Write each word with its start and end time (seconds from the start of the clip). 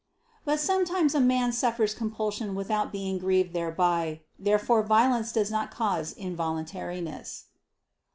But 0.45 0.59
sometimes 0.59 1.13
a 1.13 1.19
man 1.19 1.51
suffers 1.51 1.93
compulsion 1.93 2.55
without 2.55 2.91
being 2.91 3.19
grieved 3.19 3.53
thereby. 3.53 4.21
Therefore 4.39 4.81
violence 4.81 5.31
does 5.31 5.51
not 5.51 5.69
cause 5.69 6.11
involuntariness. 6.15 7.43